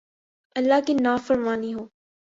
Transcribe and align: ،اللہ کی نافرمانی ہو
،اللہ 0.55 0.79
کی 0.85 0.93
نافرمانی 1.01 1.73
ہو 1.73 1.83